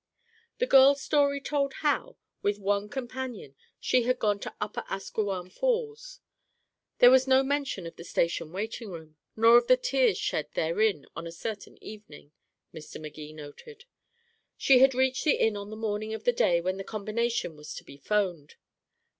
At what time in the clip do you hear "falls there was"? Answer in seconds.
5.51-7.27